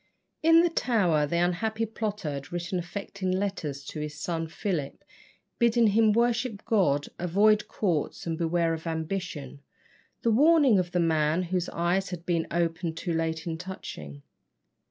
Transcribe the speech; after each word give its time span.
In 0.41 0.61
the 0.61 0.69
Tower 0.71 1.27
the 1.27 1.37
unhappy 1.37 1.85
plotter 1.85 2.31
had 2.31 2.51
written 2.51 2.79
affecting 2.79 3.29
letters 3.31 3.83
to 3.85 3.99
his 3.99 4.19
son 4.19 4.47
Philip, 4.47 5.03
bidding 5.59 5.85
him 5.89 6.11
worship 6.11 6.65
God, 6.65 7.09
avoid 7.19 7.67
courts, 7.67 8.25
and 8.25 8.35
beware 8.35 8.73
of 8.73 8.87
ambition. 8.87 9.61
The 10.23 10.31
warning 10.31 10.79
of 10.79 10.91
the 10.91 10.99
man 10.99 11.43
whose 11.43 11.69
eyes 11.69 12.09
had 12.09 12.25
been 12.25 12.47
opened 12.49 12.97
too 12.97 13.13
late 13.13 13.45
is 13.45 13.57
touching. 13.59 14.23